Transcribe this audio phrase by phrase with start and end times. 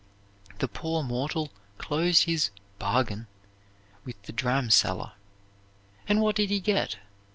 [0.57, 3.27] The poor mortal closed his "bargain"
[4.03, 5.11] with the dramseller,
[6.07, 6.95] and what did he get?